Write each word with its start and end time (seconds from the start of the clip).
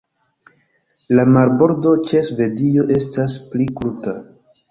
La 1.17 1.25
marbordo 1.33 1.93
ĉe 2.11 2.23
Svedio 2.29 2.87
estas 2.97 3.37
pli 3.51 3.67
kruta. 3.77 4.15